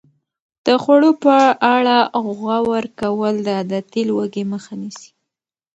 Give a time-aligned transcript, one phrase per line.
[0.65, 1.35] د خوړو په
[1.75, 1.97] اړه
[2.37, 5.09] غور کول د عادتي لوږې مخه نیسي.